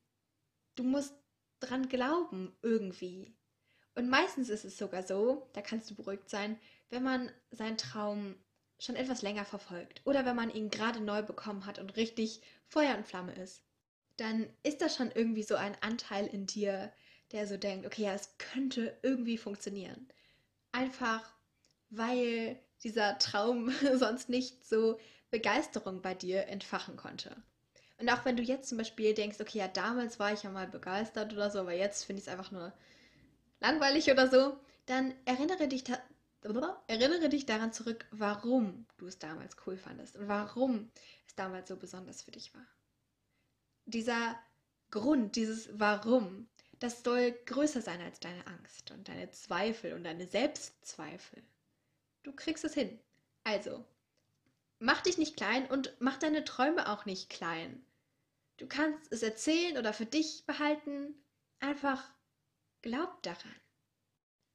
[0.74, 1.14] Du musst
[1.60, 3.34] dran glauben, irgendwie.
[3.94, 6.58] Und meistens ist es sogar so, da kannst du beruhigt sein,
[6.90, 8.36] wenn man seinen Traum
[8.78, 12.96] schon etwas länger verfolgt oder wenn man ihn gerade neu bekommen hat und richtig Feuer
[12.96, 13.62] und Flamme ist,
[14.16, 16.92] dann ist da schon irgendwie so ein Anteil in dir,
[17.32, 20.08] der so denkt, okay, ja, es könnte irgendwie funktionieren.
[20.72, 21.32] Einfach
[21.92, 24.98] weil dieser Traum sonst nicht so
[25.30, 27.42] Begeisterung bei dir entfachen konnte.
[28.02, 30.66] Und auch wenn du jetzt zum Beispiel denkst, okay, ja, damals war ich ja mal
[30.66, 32.72] begeistert oder so, aber jetzt finde ich es einfach nur
[33.60, 35.84] langweilig oder so, dann erinnere dich,
[36.88, 40.90] erinnere dich daran zurück, warum du es damals cool fandest und warum
[41.28, 42.66] es damals so besonders für dich war.
[43.84, 44.36] Dieser
[44.90, 46.48] Grund, dieses Warum,
[46.80, 51.40] das soll größer sein als deine Angst und deine Zweifel und deine Selbstzweifel.
[52.24, 52.98] Du kriegst es hin.
[53.44, 53.84] Also,
[54.80, 57.86] mach dich nicht klein und mach deine Träume auch nicht klein.
[58.62, 61.16] Du kannst es erzählen oder für dich behalten.
[61.58, 62.00] Einfach
[62.80, 63.56] glaub daran.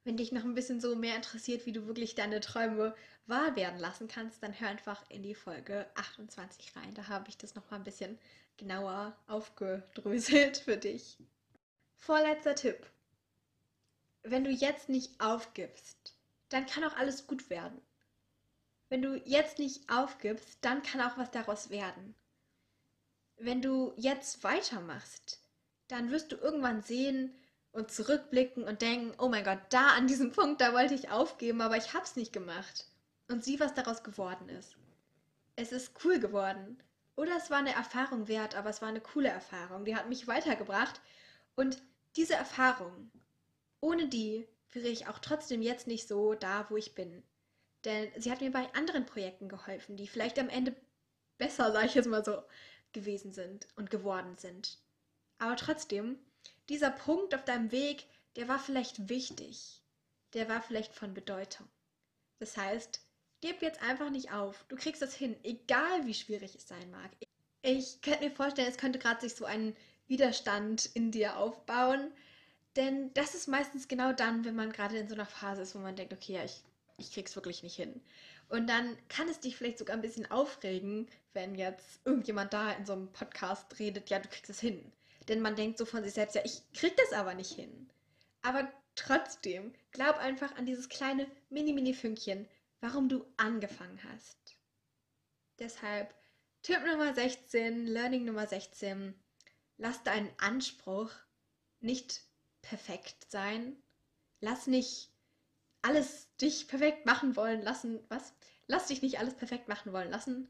[0.06, 3.78] Wenn dich noch ein bisschen so mehr interessiert, wie du wirklich deine Träume wahr werden
[3.78, 6.94] lassen kannst, dann hör einfach in die Folge 28 rein.
[6.94, 8.18] Da habe ich das noch mal ein bisschen
[8.56, 11.18] genauer aufgedröselt für dich.
[11.98, 12.90] Vorletzter Tipp.
[14.24, 16.16] Wenn du jetzt nicht aufgibst,
[16.48, 17.82] dann kann auch alles gut werden.
[18.88, 22.16] Wenn du jetzt nicht aufgibst, dann kann auch was daraus werden.
[23.38, 25.40] Wenn du jetzt weitermachst,
[25.88, 27.34] dann wirst du irgendwann sehen,
[27.78, 31.62] und zurückblicken und denken, oh mein Gott, da an diesem Punkt, da wollte ich aufgeben,
[31.62, 32.88] aber ich hab's nicht gemacht.
[33.28, 34.76] Und sieh, was daraus geworden ist.
[35.56, 36.82] Es ist cool geworden.
[37.16, 39.86] Oder es war eine Erfahrung wert, aber es war eine coole Erfahrung.
[39.86, 41.02] Die hat mich weitergebracht.
[41.56, 41.80] Und
[42.16, 43.12] diese Erfahrung,
[43.80, 47.24] ohne die wäre ich auch trotzdem jetzt nicht so da, wo ich bin.
[47.86, 50.76] Denn sie hat mir bei anderen Projekten geholfen, die vielleicht am Ende
[51.38, 52.42] besser, sage ich jetzt mal so,
[52.94, 54.80] gewesen sind und geworden sind.
[55.40, 56.18] Aber trotzdem
[56.70, 59.82] dieser Punkt auf deinem Weg, der war vielleicht wichtig,
[60.34, 61.68] der war vielleicht von Bedeutung.
[62.40, 63.02] Das heißt,
[63.42, 64.66] gib jetzt einfach nicht auf.
[64.68, 67.12] Du kriegst das hin, egal wie schwierig es sein mag.
[67.62, 69.76] Ich könnte mir vorstellen, es könnte gerade sich so ein
[70.08, 72.12] Widerstand in dir aufbauen,
[72.76, 75.80] denn das ist meistens genau dann, wenn man gerade in so einer Phase ist, wo
[75.80, 76.64] man denkt, okay, ja, ich,
[76.98, 78.02] ich krieg's wirklich nicht hin.
[78.50, 82.88] Und dann kann es dich vielleicht sogar ein bisschen aufregen, wenn jetzt irgendjemand da in
[82.88, 84.92] so einem Podcast redet, ja, du kriegst es hin.
[85.28, 87.92] Denn man denkt so von sich selbst, ja, ich krieg das aber nicht hin.
[88.42, 92.48] Aber trotzdem, glaub einfach an dieses kleine Mini-Mini-Fünkchen,
[92.82, 94.58] warum du angefangen hast.
[95.60, 96.12] Deshalb
[96.64, 99.14] Tipp Nummer 16, Learning Nummer 16,
[99.78, 101.12] lass deinen Anspruch
[101.82, 102.24] nicht
[102.64, 103.78] perfekt sein.
[104.40, 105.12] Lass nicht
[105.84, 108.00] alles dich perfekt machen wollen lassen.
[108.10, 108.34] Was?
[108.66, 110.50] Lass dich nicht alles perfekt machen wollen lassen.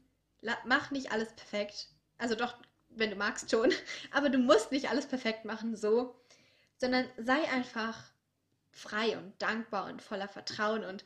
[0.64, 1.88] Mach nicht alles perfekt.
[2.18, 2.56] Also doch,
[2.88, 3.72] wenn du magst schon.
[4.10, 6.14] Aber du musst nicht alles perfekt machen, so.
[6.76, 7.98] Sondern sei einfach
[8.70, 11.04] frei und dankbar und voller Vertrauen und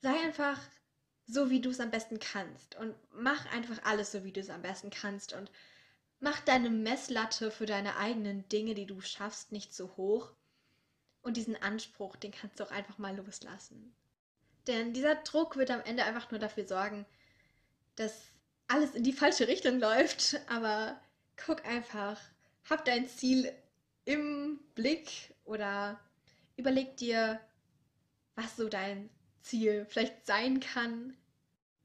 [0.00, 0.58] sei einfach
[1.26, 2.76] so, wie du es am besten kannst.
[2.76, 5.32] Und mach einfach alles so, wie du es am besten kannst.
[5.32, 5.50] Und
[6.20, 10.32] mach deine Messlatte für deine eigenen Dinge, die du schaffst, nicht so hoch.
[11.22, 13.94] Und diesen Anspruch, den kannst du auch einfach mal loslassen.
[14.66, 17.06] Denn dieser Druck wird am Ende einfach nur dafür sorgen,
[17.96, 18.32] dass
[18.68, 21.00] alles in die falsche Richtung läuft, aber
[21.44, 22.20] guck einfach,
[22.68, 23.52] hab dein Ziel
[24.04, 25.98] im Blick oder
[26.56, 27.40] überleg dir,
[28.36, 29.10] was so dein
[29.42, 31.16] Ziel vielleicht sein kann.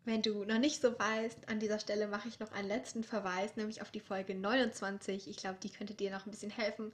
[0.05, 3.55] Wenn du noch nicht so weißt, an dieser Stelle mache ich noch einen letzten Verweis,
[3.55, 5.29] nämlich auf die Folge 29.
[5.29, 6.91] Ich glaube, die könnte dir noch ein bisschen helfen.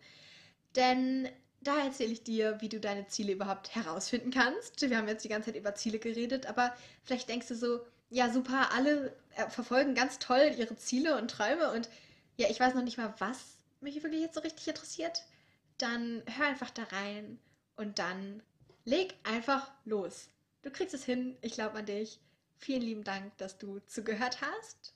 [0.75, 1.27] Denn
[1.61, 4.81] da erzähle ich dir, wie du deine Ziele überhaupt herausfinden kannst.
[4.87, 8.31] Wir haben jetzt die ganze Zeit über Ziele geredet, aber vielleicht denkst du so, ja
[8.31, 9.15] super, alle
[9.49, 11.89] verfolgen ganz toll ihre Ziele und Träume und
[12.37, 15.23] ja, ich weiß noch nicht mal, was mich wirklich jetzt so richtig interessiert,
[15.77, 17.39] dann hör einfach da rein
[17.75, 18.43] und dann
[18.85, 20.29] leg einfach los.
[20.61, 22.19] Du kriegst es hin, ich glaube an dich.
[22.57, 24.93] Vielen lieben Dank, dass du zugehört hast.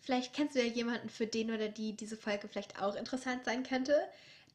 [0.00, 3.62] Vielleicht kennst du ja jemanden, für den oder die diese Folge vielleicht auch interessant sein
[3.64, 3.94] könnte,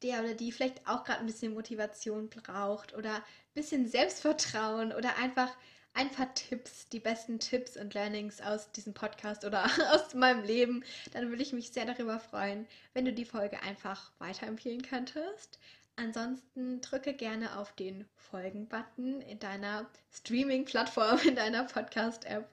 [0.02, 5.18] der oder die vielleicht auch gerade ein bisschen Motivation braucht oder ein bisschen Selbstvertrauen oder
[5.18, 5.56] einfach
[5.94, 10.84] ein paar Tipps, die besten Tipps und Learnings aus diesem Podcast oder aus meinem Leben,
[11.14, 15.60] dann würde ich mich sehr darüber freuen, wenn du die Folge einfach weiterempfehlen könntest.
[15.98, 22.50] Ansonsten drücke gerne auf den Folgen-Button in deiner Streaming-Plattform, in deiner Podcast-App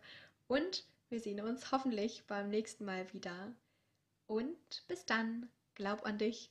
[0.49, 3.55] und wir sehen uns hoffentlich beim nächsten Mal wieder.
[4.27, 6.51] Und bis dann, glaub an dich.